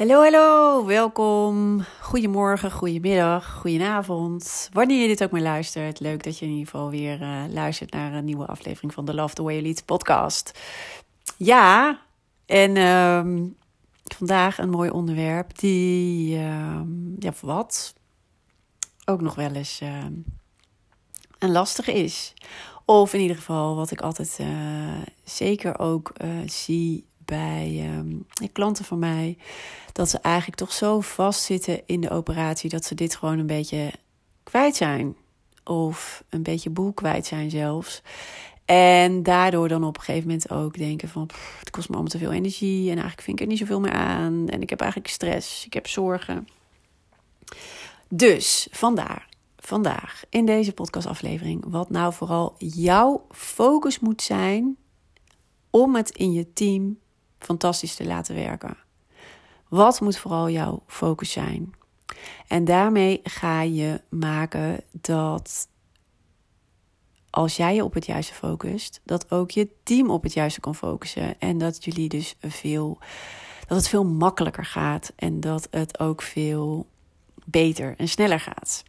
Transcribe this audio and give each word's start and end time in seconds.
Hallo, 0.00 0.22
hallo, 0.22 0.84
welkom. 0.86 1.84
Goedemorgen, 2.00 2.72
goedemiddag, 2.72 3.58
goedenavond. 3.60 4.68
Wanneer 4.72 5.00
je 5.00 5.06
dit 5.06 5.22
ook 5.22 5.30
maar 5.30 5.40
luistert, 5.40 6.00
leuk 6.00 6.22
dat 6.22 6.38
je 6.38 6.44
in 6.44 6.50
ieder 6.50 6.66
geval 6.66 6.90
weer 6.90 7.20
uh, 7.20 7.42
luistert 7.48 7.90
naar 7.90 8.12
een 8.12 8.24
nieuwe 8.24 8.46
aflevering 8.46 8.94
van 8.94 9.04
de 9.04 9.14
Love 9.14 9.34
the 9.34 9.42
Way 9.42 9.52
You 9.52 9.66
Lead 9.66 9.84
podcast. 9.84 10.58
Ja, 11.36 12.00
en 12.46 12.76
uh, 12.76 13.46
vandaag 14.16 14.58
een 14.58 14.70
mooi 14.70 14.90
onderwerp 14.90 15.58
die, 15.58 16.36
uh, 16.36 16.80
ja, 17.18 17.32
wat 17.40 17.94
ook 19.04 19.20
nog 19.20 19.34
wel 19.34 19.52
eens 19.52 19.80
uh, 19.82 20.04
een 21.38 21.52
lastige 21.52 21.92
is. 21.92 22.34
Of 22.84 23.14
in 23.14 23.20
ieder 23.20 23.36
geval 23.36 23.76
wat 23.76 23.90
ik 23.90 24.00
altijd 24.00 24.38
uh, 24.40 24.48
zeker 25.24 25.78
ook 25.78 26.12
zie 26.46 27.08
bij 27.30 27.92
um, 27.96 28.26
klanten 28.52 28.84
van 28.84 28.98
mij. 28.98 29.36
Dat 29.92 30.08
ze 30.08 30.18
eigenlijk 30.18 30.56
toch 30.56 30.72
zo 30.72 31.00
vastzitten 31.00 31.80
in 31.86 32.00
de 32.00 32.10
operatie 32.10 32.70
dat 32.70 32.84
ze 32.84 32.94
dit 32.94 33.16
gewoon 33.16 33.38
een 33.38 33.46
beetje 33.46 33.92
kwijt 34.42 34.76
zijn. 34.76 35.16
Of 35.64 36.24
een 36.28 36.42
beetje 36.42 36.70
boel 36.70 36.92
kwijt 36.92 37.26
zijn 37.26 37.50
zelfs. 37.50 38.02
En 38.64 39.22
daardoor 39.22 39.68
dan 39.68 39.84
op 39.84 39.96
een 39.96 40.02
gegeven 40.02 40.28
moment 40.28 40.50
ook 40.50 40.78
denken 40.78 41.08
van... 41.08 41.28
Het 41.58 41.70
kost 41.70 41.88
me 41.88 41.94
allemaal 41.94 42.12
te 42.12 42.18
veel 42.18 42.32
energie 42.32 42.82
en 42.82 42.92
eigenlijk 42.92 43.22
vind 43.22 43.36
ik 43.36 43.42
er 43.42 43.50
niet 43.50 43.58
zoveel 43.58 43.80
meer 43.80 43.92
aan. 43.92 44.48
En 44.48 44.62
ik 44.62 44.70
heb 44.70 44.80
eigenlijk 44.80 45.10
stress, 45.12 45.66
ik 45.66 45.72
heb 45.72 45.86
zorgen. 45.86 46.48
Dus 48.08 48.68
vandaar, 48.70 49.28
vandaag 49.56 50.22
in 50.28 50.46
deze 50.46 50.72
podcastaflevering... 50.72 51.64
wat 51.66 51.90
nou 51.90 52.12
vooral 52.12 52.54
jouw 52.58 53.26
focus 53.30 54.00
moet 54.00 54.22
zijn 54.22 54.76
om 55.70 55.94
het 55.94 56.10
in 56.10 56.32
je 56.32 56.52
team 56.52 56.98
fantastisch 57.40 57.94
te 57.94 58.06
laten 58.06 58.34
werken. 58.34 58.76
Wat 59.68 60.00
moet 60.00 60.18
vooral 60.18 60.50
jouw 60.50 60.82
focus 60.86 61.32
zijn? 61.32 61.74
En 62.46 62.64
daarmee 62.64 63.20
ga 63.22 63.60
je 63.60 64.00
maken 64.08 64.80
dat 64.92 65.68
als 67.30 67.56
jij 67.56 67.74
je 67.74 67.84
op 67.84 67.94
het 67.94 68.06
juiste 68.06 68.34
focust, 68.34 69.00
dat 69.04 69.30
ook 69.30 69.50
je 69.50 69.68
team 69.82 70.10
op 70.10 70.22
het 70.22 70.32
juiste 70.32 70.60
kan 70.60 70.74
focussen. 70.74 71.38
En 71.38 71.58
dat 71.58 71.84
jullie 71.84 72.08
dus 72.08 72.36
veel, 72.40 72.98
dat 73.66 73.76
het 73.76 73.88
veel 73.88 74.04
makkelijker 74.04 74.64
gaat 74.64 75.12
en 75.16 75.40
dat 75.40 75.68
het 75.70 75.98
ook 75.98 76.22
veel 76.22 76.86
beter 77.44 77.94
en 77.96 78.08
sneller 78.08 78.40
gaat. 78.40 78.82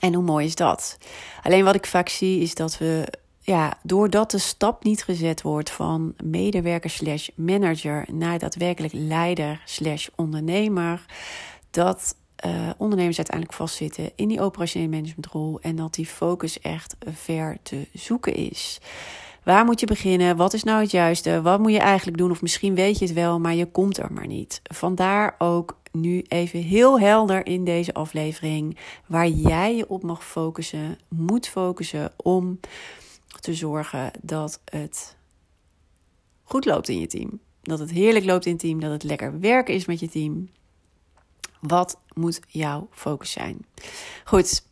En 0.00 0.14
hoe 0.14 0.24
mooi 0.24 0.46
is 0.46 0.54
dat? 0.54 0.98
Alleen 1.42 1.64
wat 1.64 1.74
ik 1.74 1.86
vaak 1.86 2.08
zie 2.08 2.40
is 2.40 2.54
dat 2.54 2.78
we 2.78 3.12
ja, 3.46 3.78
doordat 3.82 4.30
de 4.30 4.38
stap 4.38 4.84
niet 4.84 5.04
gezet 5.04 5.42
wordt 5.42 5.70
van 5.70 6.14
medewerker 6.22 6.90
slash 6.90 7.28
manager 7.34 8.06
naar 8.12 8.38
daadwerkelijk 8.38 8.92
leider 8.92 9.62
slash 9.64 10.08
ondernemer, 10.14 11.04
dat 11.70 12.16
uh, 12.46 12.70
ondernemers 12.76 13.16
uiteindelijk 13.16 13.56
vastzitten 13.56 14.10
in 14.14 14.28
die 14.28 14.40
operationele 14.40 14.90
managementrol 14.90 15.58
en 15.60 15.76
dat 15.76 15.94
die 15.94 16.06
focus 16.06 16.60
echt 16.60 16.96
ver 17.12 17.56
te 17.62 17.88
zoeken 17.92 18.34
is. 18.34 18.80
Waar 19.42 19.64
moet 19.64 19.80
je 19.80 19.86
beginnen? 19.86 20.36
Wat 20.36 20.52
is 20.52 20.64
nou 20.64 20.80
het 20.80 20.90
juiste? 20.90 21.42
Wat 21.42 21.60
moet 21.60 21.72
je 21.72 21.78
eigenlijk 21.78 22.18
doen? 22.18 22.30
Of 22.30 22.42
misschien 22.42 22.74
weet 22.74 22.98
je 22.98 23.04
het 23.04 23.14
wel, 23.14 23.40
maar 23.40 23.54
je 23.54 23.66
komt 23.66 23.98
er 23.98 24.12
maar 24.12 24.26
niet. 24.26 24.60
Vandaar 24.62 25.34
ook 25.38 25.76
nu 25.92 26.24
even 26.28 26.60
heel 26.60 27.00
helder 27.00 27.46
in 27.46 27.64
deze 27.64 27.94
aflevering 27.94 28.78
waar 29.06 29.28
jij 29.28 29.76
je 29.76 29.88
op 29.88 30.02
mag 30.02 30.24
focussen, 30.24 30.98
moet 31.08 31.48
focussen 31.48 32.12
om 32.16 32.58
te 33.40 33.54
zorgen 33.54 34.10
dat 34.22 34.60
het 34.64 35.16
goed 36.42 36.64
loopt 36.64 36.88
in 36.88 37.00
je 37.00 37.06
team. 37.06 37.40
Dat 37.62 37.78
het 37.78 37.90
heerlijk 37.90 38.24
loopt 38.24 38.46
in 38.46 38.56
team, 38.56 38.80
dat 38.80 38.90
het 38.90 39.02
lekker 39.02 39.40
werken 39.40 39.74
is 39.74 39.86
met 39.86 40.00
je 40.00 40.08
team. 40.08 40.48
Wat 41.60 41.98
moet 42.12 42.40
jouw 42.46 42.88
focus 42.90 43.30
zijn? 43.30 43.66
Goed. 44.24 44.66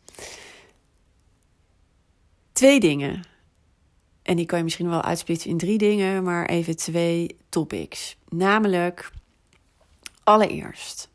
Twee 2.51 2.79
dingen. 2.79 3.23
En 4.21 4.35
die 4.35 4.45
kan 4.45 4.57
je 4.57 4.63
misschien 4.63 4.89
wel 4.89 5.01
uitsplitsen 5.01 5.49
in 5.49 5.57
drie 5.57 5.77
dingen, 5.77 6.23
maar 6.23 6.45
even 6.45 6.75
twee 6.75 7.37
topics. 7.49 8.17
Namelijk, 8.29 9.11
allereerst, 10.23 11.09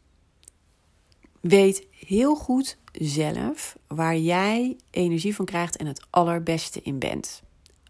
weet 1.41 1.87
heel 1.91 2.35
goed 2.35 2.77
zelf 2.93 3.77
waar 3.87 4.17
jij 4.17 4.77
energie 4.91 5.35
van 5.35 5.45
krijgt 5.45 5.77
en 5.77 5.87
het 5.87 6.07
allerbeste 6.11 6.81
in 6.83 6.99
bent. 6.99 7.43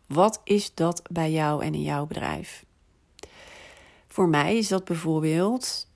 Wat 0.06 0.40
is 0.44 0.74
dat 0.74 1.02
bij 1.10 1.32
jou 1.32 1.64
en 1.64 1.74
in 1.74 1.82
jouw 1.82 2.06
bedrijf? 2.06 2.64
Voor 4.06 4.28
mij 4.28 4.56
is 4.56 4.68
dat 4.68 4.84
bijvoorbeeld, 4.84 5.86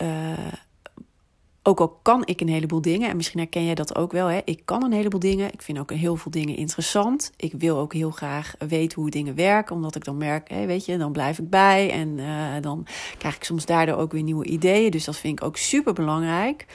uh, 0.00 0.52
ook 1.68 1.80
al 1.80 1.98
kan 2.02 2.22
ik 2.24 2.40
een 2.40 2.48
heleboel 2.48 2.80
dingen, 2.80 3.08
en 3.08 3.16
misschien 3.16 3.38
herken 3.38 3.64
jij 3.64 3.74
dat 3.74 3.96
ook 3.96 4.12
wel, 4.12 4.26
hè? 4.26 4.40
ik 4.44 4.62
kan 4.64 4.84
een 4.84 4.92
heleboel 4.92 5.20
dingen, 5.20 5.52
ik 5.52 5.62
vind 5.62 5.78
ook 5.78 5.92
heel 5.92 6.16
veel 6.16 6.30
dingen 6.30 6.56
interessant. 6.56 7.32
Ik 7.36 7.52
wil 7.58 7.78
ook 7.78 7.92
heel 7.92 8.10
graag 8.10 8.54
weten 8.68 9.00
hoe 9.00 9.10
dingen 9.10 9.34
werken, 9.34 9.74
omdat 9.74 9.94
ik 9.94 10.04
dan 10.04 10.16
merk, 10.16 10.48
hè, 10.48 10.66
weet 10.66 10.84
je, 10.84 10.96
dan 10.96 11.12
blijf 11.12 11.38
ik 11.38 11.50
bij 11.50 11.90
en 11.90 12.18
uh, 12.18 12.26
dan 12.60 12.86
krijg 13.18 13.36
ik 13.36 13.44
soms 13.44 13.66
daardoor 13.66 13.96
ook 13.96 14.12
weer 14.12 14.22
nieuwe 14.22 14.44
ideeën. 14.44 14.90
Dus 14.90 15.04
dat 15.04 15.16
vind 15.16 15.40
ik 15.40 15.44
ook 15.44 15.56
super 15.56 15.92
belangrijk. 15.92 16.66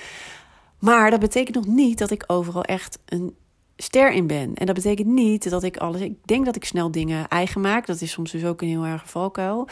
Maar 0.79 1.11
dat 1.11 1.19
betekent 1.19 1.55
nog 1.55 1.75
niet 1.75 1.97
dat 1.97 2.11
ik 2.11 2.23
overal 2.27 2.63
echt 2.63 2.99
een 3.05 3.35
ster 3.77 4.11
in 4.11 4.27
ben. 4.27 4.53
En 4.53 4.65
dat 4.65 4.75
betekent 4.75 5.07
niet 5.07 5.49
dat 5.49 5.63
ik 5.63 5.77
alles. 5.77 6.01
Ik 6.01 6.17
denk 6.25 6.45
dat 6.45 6.55
ik 6.55 6.65
snel 6.65 6.91
dingen 6.91 7.27
eigen 7.27 7.61
maak. 7.61 7.85
Dat 7.85 8.01
is 8.01 8.11
soms 8.11 8.31
dus 8.31 8.45
ook 8.45 8.61
een 8.61 8.67
heel 8.67 8.85
erg 8.85 9.09
valkuil. 9.09 9.67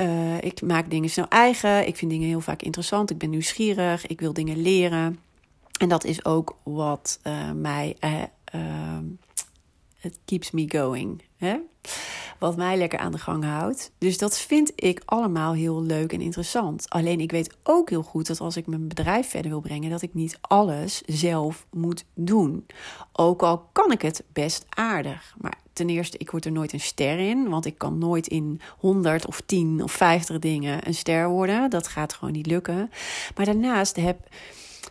Uh, 0.00 0.40
ik 0.40 0.62
maak 0.62 0.90
dingen 0.90 1.10
snel 1.10 1.28
eigen. 1.28 1.86
Ik 1.86 1.96
vind 1.96 2.10
dingen 2.10 2.28
heel 2.28 2.40
vaak 2.40 2.62
interessant. 2.62 3.10
Ik 3.10 3.18
ben 3.18 3.30
nieuwsgierig. 3.30 4.06
Ik 4.06 4.20
wil 4.20 4.32
dingen 4.32 4.62
leren. 4.62 5.18
En 5.80 5.88
dat 5.88 6.04
is 6.04 6.24
ook 6.24 6.56
wat 6.62 7.20
uh, 7.26 7.52
mij. 7.52 7.96
Uh, 8.54 8.62
keeps 10.24 10.50
me 10.50 10.64
going. 10.70 11.22
Hè? 11.36 11.56
wat 12.38 12.56
mij 12.56 12.76
lekker 12.76 12.98
aan 12.98 13.12
de 13.12 13.18
gang 13.18 13.44
houdt. 13.44 13.92
Dus 13.98 14.18
dat 14.18 14.38
vind 14.38 14.72
ik 14.74 15.02
allemaal 15.04 15.52
heel 15.52 15.82
leuk 15.82 16.12
en 16.12 16.20
interessant. 16.20 16.90
Alleen 16.90 17.20
ik 17.20 17.30
weet 17.30 17.56
ook 17.62 17.90
heel 17.90 18.02
goed 18.02 18.26
dat 18.26 18.40
als 18.40 18.56
ik 18.56 18.66
mijn 18.66 18.88
bedrijf 18.88 19.28
verder 19.28 19.50
wil 19.50 19.60
brengen, 19.60 19.90
dat 19.90 20.02
ik 20.02 20.14
niet 20.14 20.38
alles 20.40 21.02
zelf 21.06 21.66
moet 21.70 22.04
doen. 22.14 22.66
Ook 23.12 23.42
al 23.42 23.68
kan 23.72 23.92
ik 23.92 24.02
het 24.02 24.24
best 24.32 24.64
aardig. 24.68 25.34
Maar 25.38 25.58
ten 25.72 25.88
eerste, 25.88 26.18
ik 26.18 26.30
word 26.30 26.44
er 26.44 26.52
nooit 26.52 26.72
een 26.72 26.80
ster 26.80 27.18
in, 27.18 27.48
want 27.48 27.66
ik 27.66 27.78
kan 27.78 27.98
nooit 27.98 28.26
in 28.26 28.60
100 28.78 29.26
of 29.26 29.40
10 29.46 29.82
of 29.82 29.92
50 29.92 30.38
dingen 30.38 30.86
een 30.86 30.94
ster 30.94 31.28
worden. 31.28 31.70
Dat 31.70 31.88
gaat 31.88 32.12
gewoon 32.12 32.34
niet 32.34 32.46
lukken. 32.46 32.90
Maar 33.36 33.44
daarnaast 33.44 33.96
heb 33.96 34.18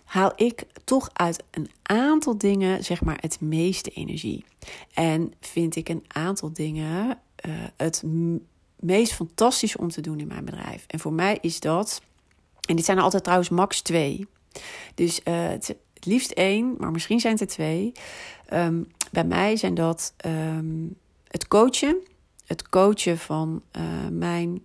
haal 0.03 0.31
ik 0.35 0.63
toch 0.83 1.09
uit 1.13 1.43
een 1.51 1.69
aantal 1.83 2.37
dingen, 2.37 2.83
zeg 2.83 3.03
maar, 3.03 3.17
het 3.19 3.41
meeste 3.41 3.89
energie. 3.89 4.45
En 4.93 5.33
vind 5.39 5.75
ik 5.75 5.89
een 5.89 6.03
aantal 6.07 6.53
dingen 6.53 7.19
uh, 7.45 7.53
het 7.77 8.03
meest 8.79 9.13
fantastisch 9.13 9.75
om 9.75 9.89
te 9.89 10.01
doen 10.01 10.19
in 10.19 10.27
mijn 10.27 10.45
bedrijf. 10.45 10.83
En 10.87 10.99
voor 10.99 11.13
mij 11.13 11.37
is 11.41 11.59
dat, 11.59 12.01
en 12.67 12.75
dit 12.75 12.85
zijn 12.85 12.97
er 12.97 13.03
altijd 13.03 13.23
trouwens 13.23 13.49
max 13.49 13.81
twee. 13.81 14.27
Dus 14.95 15.21
uh, 15.23 15.47
het, 15.47 15.75
liefst 15.99 16.31
één, 16.31 16.75
maar 16.77 16.91
misschien 16.91 17.19
zijn 17.19 17.33
het 17.33 17.41
er 17.41 17.47
twee. 17.47 17.91
Um, 18.53 18.87
bij 19.11 19.23
mij 19.23 19.55
zijn 19.55 19.73
dat 19.73 20.13
um, 20.25 20.95
het 21.27 21.47
coachen. 21.47 21.97
Het 22.45 22.69
coachen 22.69 23.17
van 23.17 23.61
uh, 23.77 23.83
mijn 24.11 24.63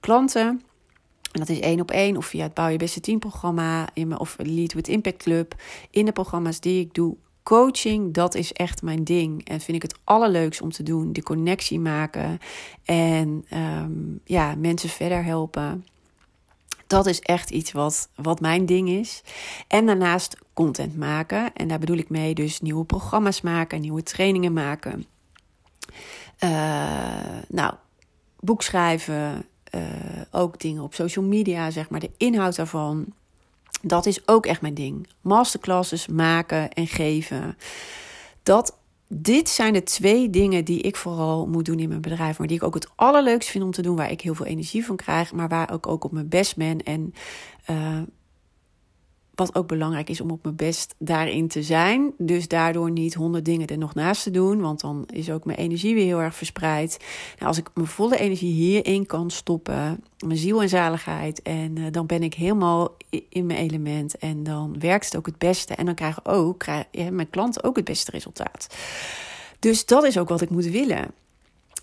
klanten. 0.00 0.62
En 1.34 1.40
dat 1.40 1.48
is 1.48 1.60
één 1.60 1.80
op 1.80 1.90
één 1.90 2.16
of 2.16 2.26
via 2.26 2.42
het 2.42 2.54
Bouw 2.54 2.68
Je 2.68 2.76
Beste 2.76 3.00
Team 3.00 3.18
programma 3.18 3.88
of 4.18 4.36
Lead 4.38 4.72
with 4.72 4.88
Impact 4.88 5.22
Club. 5.22 5.54
In 5.90 6.04
de 6.04 6.12
programma's 6.12 6.60
die 6.60 6.80
ik 6.80 6.94
doe 6.94 7.16
coaching, 7.42 8.14
dat 8.14 8.34
is 8.34 8.52
echt 8.52 8.82
mijn 8.82 9.04
ding. 9.04 9.44
En 9.44 9.60
vind 9.60 9.76
ik 9.76 9.82
het 9.82 9.98
allerleukst 10.04 10.60
om 10.60 10.70
te 10.70 10.82
doen. 10.82 11.12
De 11.12 11.22
connectie 11.22 11.80
maken. 11.80 12.38
En 12.84 13.44
um, 13.54 14.20
ja, 14.24 14.54
mensen 14.54 14.88
verder 14.88 15.24
helpen. 15.24 15.86
Dat 16.86 17.06
is 17.06 17.20
echt 17.20 17.50
iets 17.50 17.72
wat, 17.72 18.08
wat 18.14 18.40
mijn 18.40 18.66
ding 18.66 18.88
is. 18.88 19.22
En 19.68 19.86
daarnaast 19.86 20.36
content 20.52 20.96
maken. 20.96 21.52
En 21.52 21.68
daar 21.68 21.78
bedoel 21.78 21.96
ik 21.96 22.08
mee 22.08 22.34
dus 22.34 22.60
nieuwe 22.60 22.84
programma's 22.84 23.40
maken, 23.40 23.80
nieuwe 23.80 24.02
trainingen 24.02 24.52
maken. 24.52 25.06
Uh, 26.44 26.50
nou, 27.48 27.74
boek 28.40 28.62
schrijven, 28.62 29.46
uh, 29.74 29.80
ook 30.30 30.60
dingen 30.60 30.82
op 30.82 30.94
social 30.94 31.24
media, 31.24 31.70
zeg 31.70 31.90
maar, 31.90 32.00
de 32.00 32.10
inhoud 32.16 32.56
daarvan. 32.56 33.06
Dat 33.82 34.06
is 34.06 34.28
ook 34.28 34.46
echt 34.46 34.60
mijn 34.60 34.74
ding. 34.74 35.08
Masterclasses 35.20 36.06
maken 36.06 36.72
en 36.72 36.86
geven. 36.86 37.56
Dat, 38.42 38.78
dit 39.08 39.48
zijn 39.48 39.72
de 39.72 39.82
twee 39.82 40.30
dingen 40.30 40.64
die 40.64 40.80
ik 40.80 40.96
vooral 40.96 41.46
moet 41.46 41.64
doen 41.64 41.78
in 41.78 41.88
mijn 41.88 42.00
bedrijf. 42.00 42.38
Maar 42.38 42.46
die 42.46 42.56
ik 42.56 42.62
ook 42.62 42.74
het 42.74 42.88
allerleukst 42.94 43.50
vind 43.50 43.64
om 43.64 43.70
te 43.70 43.82
doen. 43.82 43.96
Waar 43.96 44.10
ik 44.10 44.20
heel 44.20 44.34
veel 44.34 44.46
energie 44.46 44.84
van 44.84 44.96
krijg. 44.96 45.32
Maar 45.32 45.48
waar 45.48 45.72
ik 45.72 45.86
ook 45.86 46.04
op 46.04 46.12
mijn 46.12 46.28
best 46.28 46.56
ben. 46.56 46.82
En 46.82 47.14
uh, 47.70 48.00
wat 49.34 49.54
ook 49.54 49.66
belangrijk 49.66 50.10
is 50.10 50.20
om 50.20 50.30
op 50.30 50.42
mijn 50.42 50.56
best 50.56 50.94
daarin 50.98 51.48
te 51.48 51.62
zijn. 51.62 52.12
Dus 52.18 52.48
daardoor 52.48 52.90
niet 52.90 53.14
honderd 53.14 53.44
dingen 53.44 53.66
er 53.66 53.78
nog 53.78 53.94
naast 53.94 54.22
te 54.22 54.30
doen. 54.30 54.60
Want 54.60 54.80
dan 54.80 55.04
is 55.12 55.30
ook 55.30 55.44
mijn 55.44 55.58
energie 55.58 55.94
weer 55.94 56.04
heel 56.04 56.20
erg 56.20 56.34
verspreid. 56.34 56.98
Nou, 57.34 57.46
als 57.46 57.58
ik 57.58 57.70
mijn 57.74 57.86
volle 57.86 58.18
energie 58.18 58.52
hierin 58.52 59.06
kan 59.06 59.30
stoppen. 59.30 60.04
Mijn 60.26 60.38
ziel 60.38 60.62
en 60.62 60.68
zaligheid. 60.68 61.42
En 61.42 61.78
uh, 61.78 61.86
dan 61.90 62.06
ben 62.06 62.22
ik 62.22 62.34
helemaal 62.34 62.96
in 63.28 63.46
mijn 63.46 63.58
element. 63.58 64.18
En 64.18 64.42
dan 64.42 64.76
werkt 64.78 65.04
het 65.04 65.16
ook 65.16 65.26
het 65.26 65.38
beste. 65.38 65.74
En 65.74 65.86
dan 65.86 65.94
krijgen 65.94 66.24
ook 66.26 66.58
krijg, 66.58 66.84
ja, 66.90 67.10
mijn 67.10 67.30
klanten 67.30 67.64
ook 67.64 67.76
het 67.76 67.84
beste 67.84 68.10
resultaat. 68.10 68.76
Dus 69.58 69.86
dat 69.86 70.04
is 70.04 70.18
ook 70.18 70.28
wat 70.28 70.40
ik 70.40 70.50
moet 70.50 70.66
willen. 70.66 71.10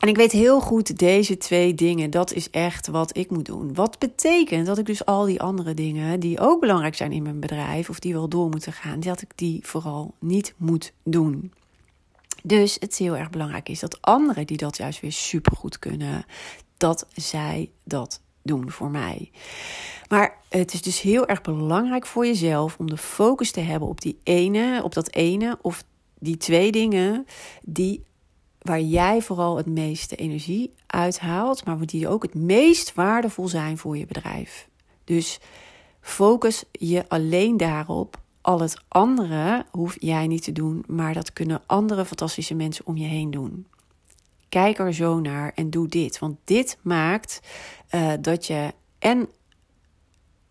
En 0.01 0.07
ik 0.07 0.15
weet 0.15 0.31
heel 0.31 0.61
goed, 0.61 0.97
deze 0.97 1.37
twee 1.37 1.73
dingen, 1.73 2.09
dat 2.09 2.33
is 2.33 2.49
echt 2.49 2.87
wat 2.87 3.17
ik 3.17 3.29
moet 3.29 3.45
doen. 3.45 3.73
Wat 3.73 3.99
betekent 3.99 4.65
dat 4.65 4.77
ik 4.77 4.85
dus 4.85 5.05
al 5.05 5.25
die 5.25 5.41
andere 5.41 5.73
dingen, 5.73 6.19
die 6.19 6.39
ook 6.39 6.59
belangrijk 6.59 6.95
zijn 6.95 7.11
in 7.11 7.23
mijn 7.23 7.39
bedrijf, 7.39 7.89
of 7.89 7.99
die 7.99 8.13
wel 8.13 8.27
door 8.27 8.49
moeten 8.49 8.73
gaan, 8.73 8.99
dat 8.99 9.21
ik 9.21 9.31
die 9.35 9.59
vooral 9.63 10.13
niet 10.19 10.53
moet 10.57 10.93
doen. 11.03 11.53
Dus 12.43 12.77
het 12.79 12.97
heel 12.97 13.17
erg 13.17 13.29
belangrijk 13.29 13.69
is 13.69 13.79
dat 13.79 14.01
anderen 14.01 14.47
die 14.47 14.57
dat 14.57 14.77
juist 14.77 14.99
weer 14.99 15.11
supergoed 15.11 15.79
kunnen, 15.79 16.25
dat 16.77 17.07
zij 17.13 17.69
dat 17.83 18.21
doen 18.41 18.71
voor 18.71 18.89
mij. 18.89 19.31
Maar 20.09 20.37
het 20.49 20.73
is 20.73 20.81
dus 20.81 21.01
heel 21.01 21.27
erg 21.27 21.41
belangrijk 21.41 22.05
voor 22.05 22.25
jezelf 22.25 22.77
om 22.77 22.89
de 22.89 22.97
focus 22.97 23.51
te 23.51 23.59
hebben 23.59 23.87
op 23.89 24.01
die 24.01 24.17
ene, 24.23 24.81
op 24.83 24.93
dat 24.93 25.13
ene 25.13 25.57
of 25.61 25.83
die 26.19 26.37
twee 26.37 26.71
dingen 26.71 27.25
die 27.61 28.03
waar 28.61 28.81
jij 28.81 29.21
vooral 29.21 29.57
het 29.57 29.65
meeste 29.65 30.15
energie 30.15 30.73
uithaalt, 30.87 31.65
maar 31.65 31.85
die 31.85 32.07
ook 32.07 32.23
het 32.23 32.33
meest 32.33 32.93
waardevol 32.93 33.47
zijn 33.47 33.77
voor 33.77 33.97
je 33.97 34.05
bedrijf. 34.05 34.67
Dus 35.03 35.39
focus 36.01 36.63
je 36.71 37.05
alleen 37.07 37.57
daarop. 37.57 38.19
Al 38.41 38.59
het 38.59 38.81
andere 38.87 39.65
hoef 39.71 39.95
jij 39.99 40.27
niet 40.27 40.43
te 40.43 40.51
doen, 40.51 40.83
maar 40.87 41.13
dat 41.13 41.33
kunnen 41.33 41.61
andere 41.65 42.05
fantastische 42.05 42.55
mensen 42.55 42.85
om 42.85 42.97
je 42.97 43.07
heen 43.07 43.31
doen. 43.31 43.67
Kijk 44.49 44.79
er 44.79 44.93
zo 44.93 45.19
naar 45.19 45.51
en 45.55 45.69
doe 45.69 45.87
dit. 45.87 46.19
Want 46.19 46.37
dit 46.43 46.77
maakt 46.81 47.39
uh, 47.91 48.13
dat 48.21 48.47
je 48.47 48.73
en 48.99 49.29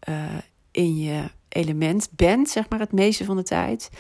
uh, 0.09 0.39
in 0.71 0.99
je 0.99 1.31
element 1.49 2.09
bent, 2.13 2.51
zeg 2.51 2.69
maar, 2.69 2.79
het 2.79 2.93
meeste 2.93 3.25
van 3.25 3.37
de 3.37 3.43
tijd 3.43 3.91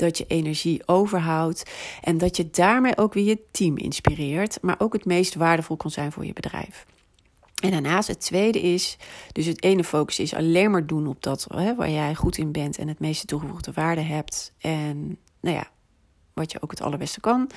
dat 0.00 0.18
je 0.18 0.24
energie 0.26 0.82
overhoudt 0.86 1.70
en 2.02 2.18
dat 2.18 2.36
je 2.36 2.50
daarmee 2.50 2.96
ook 2.96 3.14
weer 3.14 3.24
je 3.24 3.42
team 3.50 3.76
inspireert, 3.76 4.58
maar 4.62 4.74
ook 4.78 4.92
het 4.92 5.04
meest 5.04 5.34
waardevol 5.34 5.76
kan 5.76 5.90
zijn 5.90 6.12
voor 6.12 6.26
je 6.26 6.32
bedrijf. 6.32 6.86
En 7.62 7.70
daarnaast 7.70 8.08
het 8.08 8.20
tweede 8.20 8.60
is, 8.60 8.96
dus 9.32 9.46
het 9.46 9.62
ene 9.62 9.84
focus 9.84 10.18
is 10.18 10.34
alleen 10.34 10.70
maar 10.70 10.86
doen 10.86 11.06
op 11.06 11.22
dat 11.22 11.46
hè, 11.48 11.74
waar 11.74 11.90
jij 11.90 12.14
goed 12.14 12.38
in 12.38 12.52
bent 12.52 12.78
en 12.78 12.88
het 12.88 12.98
meeste 12.98 13.26
toegevoegde 13.26 13.72
waarde 13.72 14.00
hebt. 14.00 14.52
En 14.58 15.18
nou 15.40 15.56
ja, 15.56 15.70
wat 16.32 16.52
je 16.52 16.62
ook 16.62 16.70
het 16.70 16.80
allerbeste 16.80 17.20
kan. 17.20 17.50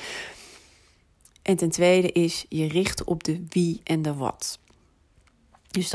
En 1.42 1.56
ten 1.56 1.70
tweede 1.70 2.12
is 2.12 2.46
je 2.50 2.68
richten 2.68 3.08
op 3.08 3.24
de 3.24 3.44
wie 3.50 3.82
en 3.84 4.02
de 4.02 4.14
wat. 4.14 4.60
Dus 5.74 5.90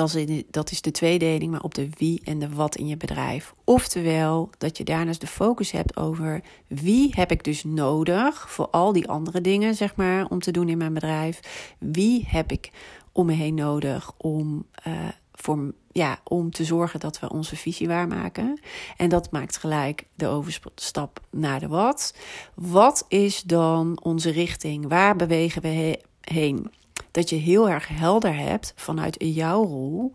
dat 0.51 0.71
is, 0.71 0.81
de 0.81 0.91
tweedeling, 0.91 1.51
maar 1.51 1.63
op 1.63 1.75
de 1.75 1.89
wie 1.99 2.21
en 2.25 2.39
de 2.39 2.49
wat 2.49 2.77
in 2.77 2.87
je 2.87 2.97
bedrijf. 2.97 3.55
Oftewel, 3.65 4.51
dat 4.59 4.77
je 4.77 4.85
daarnaast 4.85 5.21
de 5.21 5.27
focus 5.27 5.71
hebt 5.71 5.97
over 5.97 6.41
wie 6.67 7.13
heb 7.15 7.31
ik 7.31 7.45
dus 7.45 7.65
nodig 7.65 8.51
voor 8.51 8.69
al 8.69 8.93
die 8.93 9.09
andere 9.09 9.41
dingen, 9.41 9.75
zeg 9.75 9.97
maar, 9.97 10.27
om 10.27 10.41
te 10.41 10.51
doen 10.51 10.69
in 10.69 10.79
mijn 10.79 10.95
bedrijf. 10.95 11.41
Wie 11.79 12.25
heb 12.29 12.53
ik 12.53 12.71
om 13.13 13.27
me 13.27 13.33
heen 13.33 13.55
nodig 13.55 14.13
om, 14.17 14.67
uh, 14.87 15.09
voor, 15.33 15.73
ja, 15.93 16.21
om 16.25 16.51
te 16.51 16.65
zorgen 16.65 17.01
dat 17.01 17.21
we 17.21 17.31
onze 17.31 17.57
visie 17.57 17.89
waarmaken. 17.89 18.61
En 18.97 19.09
dat 19.09 19.31
maakt 19.31 19.57
gelijk 19.57 20.05
de 20.15 20.27
overstap 20.27 21.21
naar 21.31 21.61
de 21.61 21.69
wat. 21.69 22.15
Wat 22.55 23.05
is 23.09 23.43
dan 23.43 23.99
onze 24.03 24.31
richting? 24.31 24.89
Waar 24.89 25.17
bewegen 25.17 25.63
we 25.63 25.99
heen? 26.21 26.71
Dat 27.19 27.31
je 27.31 27.37
heel 27.37 27.69
erg 27.69 27.89
helder 27.89 28.37
hebt 28.37 28.73
vanuit 28.77 29.17
jouw 29.19 29.65
rol 29.65 30.13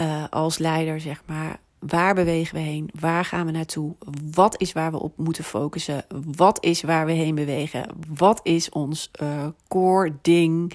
uh, 0.00 0.24
als 0.30 0.58
leider, 0.58 1.00
zeg 1.00 1.22
maar. 1.26 1.60
Waar 1.78 2.14
bewegen 2.14 2.54
we 2.54 2.60
heen? 2.60 2.90
Waar 3.00 3.24
gaan 3.24 3.46
we 3.46 3.52
naartoe? 3.52 3.94
Wat 4.30 4.60
is 4.60 4.72
waar 4.72 4.90
we 4.90 5.00
op 5.00 5.16
moeten 5.16 5.44
focussen? 5.44 6.04
Wat 6.36 6.64
is 6.64 6.82
waar 6.82 7.06
we 7.06 7.12
heen 7.12 7.34
bewegen? 7.34 7.86
Wat 8.14 8.40
is 8.42 8.68
ons 8.68 9.10
uh, 9.22 9.46
core 9.68 10.12
ding? 10.22 10.72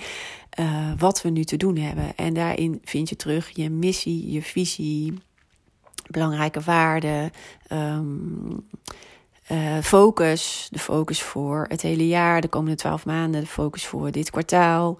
Uh, 0.59 0.91
wat 0.97 1.21
we 1.21 1.29
nu 1.29 1.43
te 1.43 1.57
doen 1.57 1.77
hebben. 1.77 2.15
En 2.15 2.33
daarin 2.33 2.81
vind 2.83 3.09
je 3.09 3.15
terug 3.15 3.49
je 3.49 3.69
missie, 3.69 4.31
je 4.31 4.41
visie, 4.41 5.13
belangrijke 6.07 6.61
waarden. 6.61 7.31
Um, 7.71 8.67
uh, 9.51 9.77
focus, 9.77 10.67
de 10.71 10.79
focus 10.79 11.21
voor 11.21 11.65
het 11.69 11.81
hele 11.81 12.07
jaar, 12.07 12.41
de 12.41 12.47
komende 12.47 12.75
twaalf 12.75 13.05
maanden, 13.05 13.41
de 13.41 13.47
focus 13.47 13.85
voor 13.85 14.11
dit 14.11 14.29
kwartaal. 14.29 14.97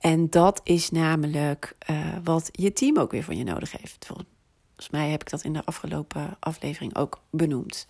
En 0.00 0.30
dat 0.30 0.60
is 0.64 0.90
namelijk 0.90 1.76
uh, 1.90 1.98
wat 2.24 2.48
je 2.52 2.72
team 2.72 2.98
ook 2.98 3.10
weer 3.10 3.24
van 3.24 3.36
je 3.36 3.44
nodig 3.44 3.72
heeft. 3.72 4.06
Volgens 4.06 4.90
mij 4.90 5.10
heb 5.10 5.20
ik 5.20 5.30
dat 5.30 5.42
in 5.42 5.52
de 5.52 5.64
afgelopen 5.64 6.36
aflevering 6.40 6.96
ook 6.96 7.20
benoemd. 7.30 7.86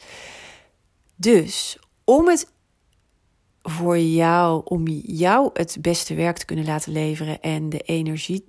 Dus 1.17 1.79
om 2.05 2.29
het 2.29 2.53
voor 3.63 3.99
jou, 3.99 4.63
om 4.65 4.89
jou 4.89 5.51
het 5.53 5.77
beste 5.81 6.15
werk 6.15 6.37
te 6.37 6.45
kunnen 6.45 6.65
laten 6.65 6.93
leveren 6.93 7.41
en 7.41 7.69
de 7.69 7.81
energie 7.81 8.45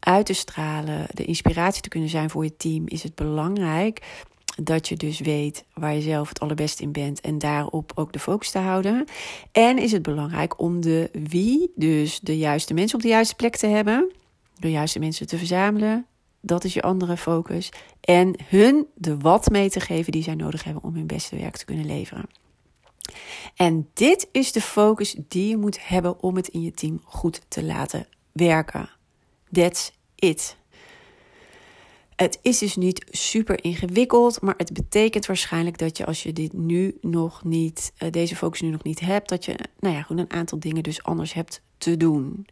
uit 0.00 0.26
te 0.26 0.32
stralen, 0.32 1.06
de 1.10 1.24
inspiratie 1.24 1.82
te 1.82 1.88
kunnen 1.88 2.08
zijn 2.08 2.30
voor 2.30 2.44
je 2.44 2.56
team, 2.56 2.88
is 2.88 3.02
het 3.02 3.14
belangrijk 3.14 4.24
dat 4.62 4.88
je 4.88 4.96
dus 4.96 5.20
weet 5.20 5.64
waar 5.74 5.94
je 5.94 6.00
zelf 6.00 6.28
het 6.28 6.40
allerbest 6.40 6.80
in 6.80 6.92
bent 6.92 7.20
en 7.20 7.38
daarop 7.38 7.92
ook 7.94 8.12
de 8.12 8.18
focus 8.18 8.50
te 8.50 8.58
houden. 8.58 9.04
En 9.52 9.78
is 9.78 9.92
het 9.92 10.02
belangrijk 10.02 10.60
om 10.60 10.80
de 10.80 11.10
wie, 11.12 11.72
dus 11.74 12.20
de 12.20 12.38
juiste 12.38 12.74
mensen 12.74 12.96
op 12.96 13.02
de 13.02 13.08
juiste 13.08 13.34
plek 13.34 13.56
te 13.56 13.66
hebben, 13.66 14.12
de 14.58 14.70
juiste 14.70 14.98
mensen 14.98 15.26
te 15.26 15.38
verzamelen. 15.38 16.06
Dat 16.40 16.64
is 16.64 16.74
je 16.74 16.82
andere 16.82 17.16
focus. 17.16 17.72
En 18.00 18.36
hun 18.44 18.86
de 18.94 19.18
wat 19.18 19.50
mee 19.50 19.70
te 19.70 19.80
geven 19.80 20.12
die 20.12 20.22
zij 20.22 20.34
nodig 20.34 20.64
hebben 20.64 20.82
om 20.82 20.94
hun 20.94 21.06
beste 21.06 21.36
werk 21.36 21.56
te 21.56 21.64
kunnen 21.64 21.86
leveren. 21.86 22.24
En 23.56 23.88
dit 23.94 24.28
is 24.32 24.52
de 24.52 24.60
focus 24.60 25.16
die 25.28 25.48
je 25.48 25.56
moet 25.56 25.88
hebben 25.88 26.22
om 26.22 26.36
het 26.36 26.48
in 26.48 26.62
je 26.62 26.72
team 26.72 27.00
goed 27.04 27.40
te 27.48 27.64
laten 27.64 28.06
werken. 28.32 28.90
That's 29.52 29.92
it. 30.14 30.56
Het 32.22 32.38
is 32.42 32.58
dus 32.58 32.76
niet 32.76 33.04
super 33.10 33.64
ingewikkeld, 33.64 34.40
maar 34.40 34.54
het 34.56 34.72
betekent 34.72 35.26
waarschijnlijk 35.26 35.78
dat 35.78 35.96
je 35.96 36.06
als 36.06 36.22
je 36.22 36.32
dit 36.32 36.52
nu 36.52 36.96
nog 37.00 37.44
niet, 37.44 37.92
uh, 37.98 38.10
deze 38.10 38.36
focus 38.36 38.60
nu 38.60 38.68
nog 38.68 38.82
niet 38.82 39.00
hebt, 39.00 39.28
dat 39.28 39.44
je 39.44 39.58
nou 39.80 39.94
ja, 39.94 40.02
gewoon 40.02 40.22
een 40.22 40.32
aantal 40.32 40.58
dingen 40.58 40.82
dus 40.82 41.02
anders 41.02 41.32
hebt 41.32 41.60
te 41.78 41.96
doen 41.96 42.46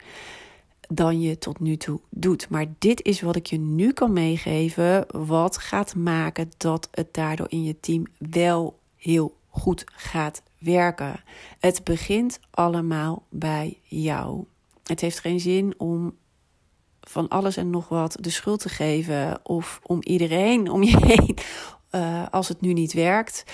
dan 0.89 1.21
je 1.21 1.39
tot 1.39 1.61
nu 1.61 1.77
toe 1.77 2.01
doet. 2.09 2.49
Maar 2.49 2.67
dit 2.79 3.05
is 3.05 3.21
wat 3.21 3.37
ik 3.37 3.47
je 3.47 3.59
nu 3.59 3.93
kan 3.93 4.13
meegeven, 4.13 5.07
wat 5.27 5.59
gaat 5.59 5.95
maken 5.95 6.51
dat 6.57 6.89
het 6.91 7.15
daardoor 7.15 7.47
in 7.51 7.65
je 7.65 7.81
team 7.81 8.07
wel 8.19 8.79
heel 8.97 9.37
goed 9.49 9.85
gaat 9.95 10.43
werken. 10.59 11.21
Het 11.59 11.85
begint 11.85 12.41
allemaal 12.51 13.23
bij 13.29 13.79
jou. 13.83 14.45
Het 14.85 15.01
heeft 15.01 15.21
geen 15.21 15.41
zin 15.41 15.75
om 15.77 16.15
van 17.01 17.29
alles 17.29 17.57
en 17.57 17.71
nog 17.71 17.89
wat 17.89 18.17
de 18.21 18.31
schuld 18.31 18.61
te 18.61 18.69
geven 18.69 19.41
of 19.43 19.81
om 19.83 19.99
iedereen 20.03 20.71
om 20.71 20.83
je 20.83 20.97
heen 21.15 21.39
uh, 21.91 22.27
als 22.31 22.49
het 22.49 22.61
nu 22.61 22.73
niet 22.73 22.93
werkt. 22.93 23.45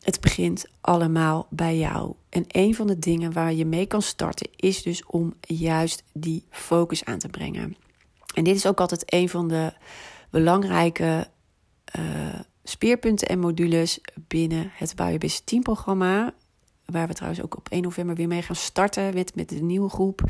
Het 0.00 0.20
begint 0.20 0.66
allemaal 0.80 1.46
bij 1.50 1.76
jou. 1.76 2.14
En 2.28 2.44
een 2.48 2.74
van 2.74 2.86
de 2.86 2.98
dingen 2.98 3.32
waar 3.32 3.52
je 3.52 3.64
mee 3.64 3.86
kan 3.86 4.02
starten 4.02 4.48
is 4.56 4.82
dus 4.82 5.06
om 5.06 5.34
juist 5.40 6.02
die 6.12 6.44
focus 6.50 7.04
aan 7.04 7.18
te 7.18 7.28
brengen. 7.28 7.76
En 8.34 8.44
dit 8.44 8.56
is 8.56 8.66
ook 8.66 8.80
altijd 8.80 9.02
een 9.06 9.28
van 9.28 9.48
de 9.48 9.72
belangrijke 10.30 11.28
uh, 11.98 12.04
speerpunten 12.64 13.28
en 13.28 13.38
modules 13.38 14.00
binnen 14.14 14.70
het 14.74 14.90
Je 14.90 14.94
Business 14.96 15.42
Team 15.44 15.62
programma. 15.62 16.34
Waar 16.92 17.06
we 17.06 17.14
trouwens 17.14 17.42
ook 17.42 17.56
op 17.56 17.68
1 17.68 17.82
november 17.82 18.14
weer 18.14 18.28
mee 18.28 18.42
gaan 18.42 18.56
starten 18.56 19.14
met, 19.14 19.34
met 19.34 19.48
de 19.48 19.62
nieuwe 19.62 19.88
groep. 19.88 20.22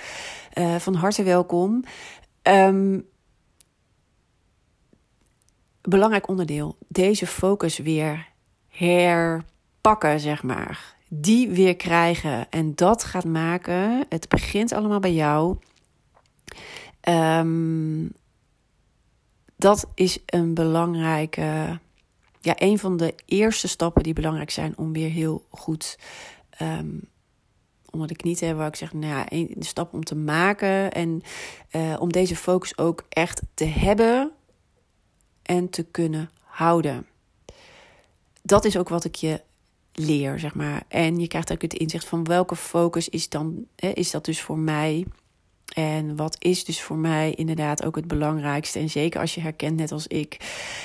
Uh, 0.55 0.77
van 0.77 0.95
harte 0.95 1.23
welkom. 1.23 1.85
Um, 2.43 3.09
belangrijk 5.81 6.29
onderdeel. 6.29 6.77
Deze 6.89 7.27
focus 7.27 7.79
weer 7.79 8.29
herpakken, 8.69 10.21
zeg 10.21 10.43
maar. 10.43 10.97
Die 11.09 11.49
weer 11.49 11.77
krijgen. 11.77 12.51
En 12.51 12.75
dat 12.75 13.05
gaat 13.05 13.25
maken. 13.25 14.05
Het 14.09 14.29
begint 14.29 14.73
allemaal 14.73 15.01
bij 15.01 15.15
jou. 15.15 15.57
Um, 17.09 18.13
dat 19.57 19.87
is 19.95 20.19
een 20.27 20.55
belangrijke, 20.55 21.79
ja, 22.41 22.55
een 22.57 22.79
van 22.79 22.97
de 22.97 23.15
eerste 23.27 23.69
stappen 23.69 24.03
die 24.03 24.13
belangrijk 24.13 24.51
zijn 24.51 24.79
om 24.79 24.93
weer 24.93 25.11
heel 25.11 25.47
goed 25.51 25.99
um, 26.61 27.09
onder 27.91 28.09
de 28.09 28.17
knie 28.17 28.37
te 28.37 28.45
hebben. 28.45 28.63
Waar 28.63 28.73
ik 28.73 28.79
zeg, 28.79 28.93
nou 28.93 29.07
ja, 29.07 29.25
een 29.29 29.57
stap 29.59 29.93
om 29.93 30.05
te 30.05 30.17
maken 30.17 30.93
en 30.93 31.23
uh, 31.73 31.97
om 32.01 32.13
deze 32.13 32.37
focus 32.37 32.79
ook 32.79 33.05
echt 33.09 33.43
te 33.55 33.65
hebben 33.65 34.33
en 35.43 35.71
te 35.71 35.83
kunnen 35.83 36.31
houden. 36.45 37.07
Dat 38.43 38.65
is 38.65 38.77
ook 38.77 38.89
wat 38.89 39.05
ik 39.05 39.15
je 39.15 39.41
leer, 39.93 40.39
zeg 40.39 40.55
maar. 40.55 40.83
En 40.89 41.21
je 41.21 41.29
krijgt 41.29 41.53
ook 41.53 41.63
het 41.63 41.75
inzicht 41.75 42.09
van 42.09 42.25
welke 42.25 42.57
focus 42.57 43.09
is 43.09 43.29
dan, 43.29 43.67
hè, 43.77 43.89
is 43.89 44.11
dat 44.11 44.25
dus 44.25 44.41
voor 44.41 44.59
mij? 44.59 45.07
En 45.75 46.17
wat 46.17 46.37
is 46.39 46.65
dus 46.65 46.83
voor 46.83 46.97
mij 46.97 47.33
inderdaad 47.35 47.85
ook 47.85 47.97
het 47.97 48.07
belangrijkste? 48.07 48.79
En 48.79 48.91
zeker 48.91 49.21
als 49.21 49.35
je 49.35 49.41
herkent, 49.41 49.77
net 49.77 49.93
als 49.93 50.07
ik, 50.07 50.37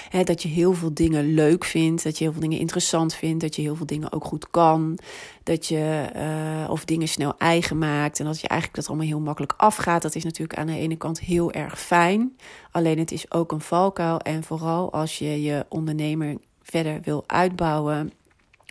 hè, 0.10 0.24
dat 0.24 0.42
je 0.42 0.48
heel 0.48 0.74
veel 0.74 0.94
dingen 0.94 1.34
leuk 1.34 1.66
vindt, 1.66 2.04
dat 2.04 2.18
je 2.18 2.24
heel 2.24 2.34
veel 2.34 2.42
dingen 2.42 2.60
interessant 2.60 3.14
vindt, 3.14 3.42
dat 3.42 3.56
je 3.56 3.62
heel 3.62 3.76
veel 3.76 3.86
dingen 3.86 4.12
ook 4.12 4.26
goed 4.26 4.50
kan, 4.50 5.00
dat 5.44 5.68
je 5.68 6.10
uh, 6.16 6.70
of 6.70 6.86
dingen 6.86 7.08
snel 7.08 7.34
eigen 7.38 7.78
maakt 7.78 8.20
en 8.20 8.26
dat 8.26 8.42
je 8.42 8.48
eigenlijk 8.48 8.80
dat 8.80 8.90
allemaal 8.90 9.08
heel 9.08 9.20
makkelijk 9.20 9.54
afgaat. 9.58 10.02
Dat 10.02 10.16
is 10.16 10.24
natuurlijk 10.24 10.60
aan 10.60 10.68
de 10.68 10.78
ene 10.78 10.96
kant 10.96 11.20
heel 11.20 11.52
erg 11.52 11.80
fijn. 11.80 12.38
Alleen 12.72 13.00
het 13.00 13.12
is 13.12 13.32
ook 13.32 13.52
een 13.52 13.62
valkuil. 13.62 14.20
En 14.20 14.44
vooral 14.44 14.94
als 14.94 15.18
je 15.18 15.42
je 15.42 15.66
ondernemer 15.70 16.38
verder 16.62 17.00
wil 17.04 17.24
uitbouwen 17.28 18.12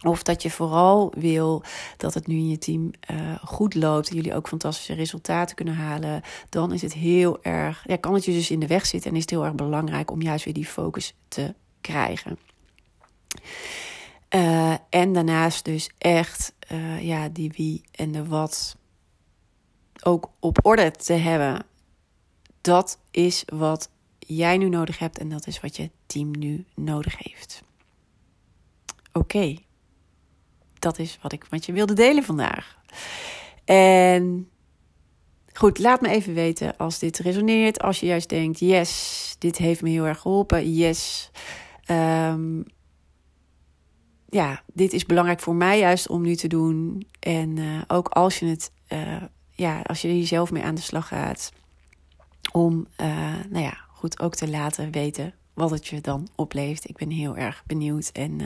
of 0.05 0.23
dat 0.23 0.43
je 0.43 0.51
vooral 0.51 1.13
wil 1.17 1.63
dat 1.97 2.15
het 2.15 2.27
nu 2.27 2.35
in 2.35 2.49
je 2.49 2.59
team 2.59 2.91
uh, 3.11 3.37
goed 3.45 3.75
loopt. 3.75 4.09
En 4.09 4.17
jullie 4.17 4.35
ook 4.35 4.49
fantastische 4.49 4.95
resultaten 4.95 5.57
kunnen 5.57 5.75
halen. 5.75 6.23
Dan 6.49 6.73
is 6.73 6.83
het 6.83 6.93
heel 6.93 7.43
erg. 7.43 7.85
Ja, 7.87 7.97
kan 7.97 8.15
het 8.15 8.25
je 8.25 8.33
dus 8.33 8.51
in 8.51 8.61
de 8.61 8.67
weg 8.67 8.87
zitten. 8.87 9.11
En 9.11 9.17
is 9.17 9.23
het 9.23 9.31
heel 9.31 9.45
erg 9.45 9.55
belangrijk 9.55 10.11
om 10.11 10.23
juist 10.23 10.45
weer 10.45 10.55
die 10.55 10.67
focus 10.67 11.15
te 11.29 11.55
krijgen. 11.81 12.39
Uh, 14.35 14.75
en 14.91 15.13
daarnaast 15.13 15.65
dus 15.65 15.91
echt 15.99 16.53
uh, 16.73 17.03
ja, 17.03 17.29
die 17.29 17.53
wie 17.57 17.83
en 17.91 18.13
de 18.13 18.27
wat 18.27 18.77
ook 20.03 20.31
op 20.41 20.59
orde 20.63 20.91
te 20.91 21.13
hebben. 21.13 21.67
Dat 22.61 22.99
is 23.11 23.43
wat 23.47 23.91
jij 24.19 24.57
nu 24.57 24.69
nodig 24.69 24.99
hebt 24.99 25.19
en 25.19 25.29
dat 25.29 25.47
is 25.47 25.61
wat 25.61 25.77
je 25.77 25.91
team 26.07 26.31
nu 26.39 26.65
nodig 26.75 27.17
heeft. 27.19 27.63
Oké. 29.13 29.57
Dat 30.87 30.99
is 30.99 31.19
wat 31.23 31.33
ik 31.33 31.51
met 31.51 31.67
je 31.67 31.73
wilde 31.73 31.93
delen 31.93 32.23
vandaag. 32.23 32.79
En 33.65 34.49
goed, 35.53 35.79
laat 35.79 36.01
me 36.01 36.09
even 36.09 36.35
weten 36.35 36.77
als 36.77 36.99
dit 36.99 37.19
resoneert. 37.19 37.81
Als 37.81 38.01
je 38.01 38.07
juist 38.07 38.29
denkt, 38.29 38.61
yes, 38.61 39.35
dit 39.39 39.57
heeft 39.59 39.83
me 39.83 39.91
heel 39.91 40.07
erg 40.07 40.21
geholpen. 40.21 40.75
Yes, 40.75 41.31
um, 41.91 42.65
ja, 44.29 44.63
dit 44.73 44.93
is 44.93 45.05
belangrijk 45.07 45.41
voor 45.41 45.55
mij 45.55 45.79
juist 45.79 46.09
om 46.09 46.23
nu 46.23 46.35
te 46.35 46.49
doen. 46.49 47.07
En 47.21 47.57
uh, 47.57 47.83
ook 47.87 48.09
als 48.09 48.39
je 48.39 48.47
het, 48.47 48.73
uh, 48.89 49.23
ja, 49.51 49.81
als 49.81 50.03
je 50.03 50.09
er 50.09 50.27
zelf 50.27 50.51
mee 50.51 50.63
aan 50.63 50.75
de 50.75 50.81
slag 50.81 51.09
gaat. 51.09 51.53
Om, 52.53 52.87
uh, 53.01 53.07
nou 53.51 53.65
ja, 53.65 53.77
goed 53.89 54.21
ook 54.21 54.35
te 54.35 54.49
laten 54.49 54.91
weten 54.91 55.35
wat 55.55 55.71
het 55.71 55.87
je 55.87 56.01
dan 56.01 56.29
oplevert. 56.35 56.89
Ik 56.89 56.97
ben 56.97 57.11
heel 57.11 57.37
erg 57.37 57.63
benieuwd 57.67 58.11
en 58.13 58.41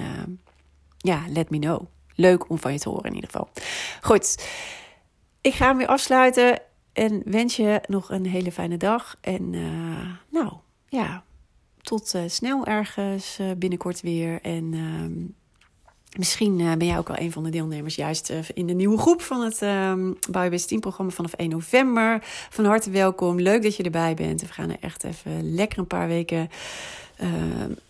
ja, 0.96 1.24
let 1.28 1.50
me 1.50 1.58
know 1.58 1.86
leuk 2.20 2.48
om 2.48 2.58
van 2.58 2.72
je 2.72 2.78
te 2.78 2.88
horen 2.88 3.04
in 3.04 3.14
ieder 3.14 3.30
geval. 3.30 3.48
Goed, 4.00 4.46
ik 5.40 5.54
ga 5.54 5.66
hem 5.66 5.76
weer 5.76 5.86
afsluiten 5.86 6.62
en 6.92 7.22
wens 7.24 7.56
je 7.56 7.80
nog 7.86 8.10
een 8.10 8.26
hele 8.26 8.52
fijne 8.52 8.76
dag. 8.76 9.16
En 9.20 9.52
uh, 9.52 10.06
nou 10.28 10.52
ja, 10.88 11.24
tot 11.82 12.14
uh, 12.14 12.22
snel 12.26 12.66
ergens 12.66 13.38
uh, 13.40 13.50
binnenkort 13.56 14.00
weer. 14.00 14.40
En 14.42 14.70
ehm, 14.74 15.18
misschien 16.18 16.56
ben 16.56 16.86
jij 16.86 16.98
ook 16.98 17.08
al 17.08 17.18
een 17.18 17.32
van 17.32 17.44
de 17.44 17.50
deelnemers, 17.50 17.94
juist 17.94 18.32
in 18.54 18.66
de 18.66 18.72
nieuwe 18.72 18.98
groep 18.98 19.22
van 19.22 19.40
het 19.40 19.60
um, 19.62 20.18
Bouwbest 20.30 20.68
10 20.68 20.80
programma 20.80 21.12
vanaf 21.12 21.32
1 21.32 21.50
november. 21.50 22.18
Van 22.50 22.64
harte 22.64 22.90
welkom. 22.90 23.40
Leuk 23.40 23.62
dat 23.62 23.76
je 23.76 23.82
erbij 23.82 24.14
bent. 24.14 24.40
We 24.40 24.46
gaan 24.46 24.70
er 24.70 24.78
echt 24.80 25.04
even 25.04 25.54
lekker 25.54 25.78
een 25.78 25.86
paar 25.86 26.08
weken 26.08 26.48
uh, 27.22 27.30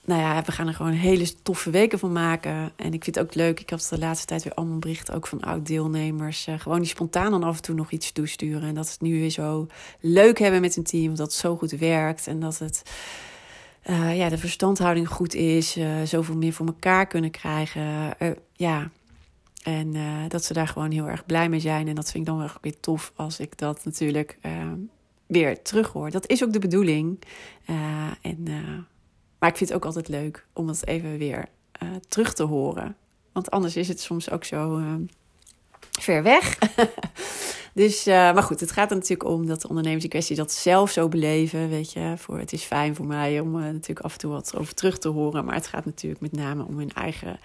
nou 0.04 0.20
ja, 0.20 0.42
we 0.42 0.52
gaan 0.52 0.66
er 0.66 0.74
gewoon 0.74 0.92
hele 0.92 1.42
toffe 1.42 1.70
weken 1.70 1.98
van 1.98 2.12
maken. 2.12 2.72
En 2.76 2.92
ik 2.92 3.04
vind 3.04 3.16
het 3.16 3.24
ook 3.24 3.34
leuk. 3.34 3.60
Ik 3.60 3.70
heb 3.70 3.78
de 3.78 3.98
laatste 3.98 4.26
tijd 4.26 4.42
weer 4.42 4.54
allemaal 4.54 4.78
berichten, 4.78 5.14
ook 5.14 5.26
van 5.26 5.40
oud-deelnemers. 5.40 6.46
Uh, 6.46 6.60
gewoon 6.60 6.78
die 6.78 6.88
spontaan 6.88 7.30
dan 7.30 7.42
af 7.42 7.56
en 7.56 7.62
toe 7.62 7.74
nog 7.74 7.90
iets 7.90 8.12
toesturen. 8.12 8.68
En 8.68 8.74
dat 8.74 8.90
het 8.90 9.00
nu 9.00 9.20
weer 9.20 9.30
zo 9.30 9.66
leuk 10.00 10.38
hebben 10.38 10.60
met 10.60 10.76
een 10.76 10.82
team. 10.82 11.08
Dat 11.08 11.26
het 11.26 11.32
zo 11.32 11.56
goed 11.56 11.70
werkt. 11.70 12.26
En 12.26 12.40
dat 12.40 12.58
het, 12.58 12.82
uh, 13.90 14.16
ja, 14.16 14.28
de 14.28 14.38
verstandhouding 14.38 15.08
goed 15.08 15.34
is. 15.34 15.78
zoveel 16.04 16.36
meer 16.36 16.52
voor 16.52 16.66
elkaar 16.66 17.06
kunnen 17.06 17.30
krijgen. 17.30 18.14
ja. 18.52 18.90
En 19.62 19.94
dat 20.28 20.44
ze 20.44 20.52
daar 20.52 20.68
gewoon 20.68 20.90
heel 20.90 21.08
erg 21.08 21.26
blij 21.26 21.48
mee 21.48 21.60
zijn. 21.60 21.88
En 21.88 21.94
dat 21.94 22.10
vind 22.10 22.26
ik 22.26 22.34
dan 22.34 22.38
wel 22.38 22.50
weer 22.60 22.80
tof 22.80 23.12
als 23.14 23.40
ik 23.40 23.58
dat 23.58 23.84
natuurlijk 23.84 24.38
weer 25.26 25.62
terug 25.62 25.92
hoor. 25.92 26.10
Dat 26.10 26.28
is 26.28 26.44
ook 26.44 26.52
de 26.52 26.58
bedoeling. 26.58 27.18
en 28.22 28.44
maar 29.40 29.50
ik 29.50 29.56
vind 29.56 29.70
het 29.70 29.78
ook 29.78 29.84
altijd 29.84 30.08
leuk 30.08 30.46
om 30.52 30.68
het 30.68 30.86
even 30.86 31.18
weer 31.18 31.48
uh, 31.82 31.88
terug 32.08 32.34
te 32.34 32.42
horen. 32.42 32.96
Want 33.32 33.50
anders 33.50 33.76
is 33.76 33.88
het 33.88 34.00
soms 34.00 34.30
ook 34.30 34.44
zo 34.44 34.78
uh, 34.78 34.94
ver 36.00 36.22
weg. 36.22 36.58
dus, 37.72 38.06
uh, 38.06 38.14
maar 38.14 38.42
goed, 38.42 38.60
het 38.60 38.72
gaat 38.72 38.90
er 38.90 38.96
natuurlijk 38.96 39.30
om 39.30 39.46
dat 39.46 39.60
de 39.60 39.68
ondernemers 39.68 40.04
in 40.04 40.10
kwestie 40.10 40.36
dat 40.36 40.52
zelf 40.52 40.90
zo 40.90 41.08
beleven. 41.08 41.68
Weet 41.68 41.92
je, 41.92 42.14
voor, 42.16 42.38
het 42.38 42.52
is 42.52 42.62
fijn 42.62 42.94
voor 42.94 43.06
mij 43.06 43.40
om 43.40 43.50
natuurlijk 43.50 44.00
af 44.00 44.12
en 44.12 44.18
toe 44.18 44.30
wat 44.30 44.56
over 44.56 44.74
terug 44.74 44.98
te 44.98 45.08
horen. 45.08 45.44
Maar 45.44 45.54
het 45.54 45.66
gaat 45.66 45.84
natuurlijk 45.84 46.20
met 46.20 46.32
name 46.32 46.64
om 46.64 46.78
hun 46.78 46.92
eigen 46.92 47.38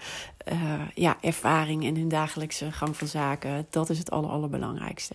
ja, 0.94 1.16
ervaring 1.20 1.84
en 1.84 1.96
hun 1.96 2.08
dagelijkse 2.08 2.72
gang 2.72 2.96
van 2.96 3.06
zaken. 3.06 3.66
Dat 3.70 3.90
is 3.90 3.98
het 3.98 4.10
aller, 4.10 4.30
allerbelangrijkste. 4.30 5.14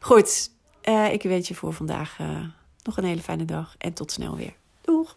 Goed, 0.00 0.50
ik 1.10 1.22
wens 1.22 1.48
je 1.48 1.54
voor 1.54 1.72
vandaag 1.72 2.18
nog 2.82 2.96
een 2.96 3.04
hele 3.04 3.22
fijne 3.22 3.44
dag 3.44 3.74
en 3.78 3.92
tot 3.92 4.12
snel 4.12 4.36
weer. 4.36 4.54
Doeg! 4.80 5.16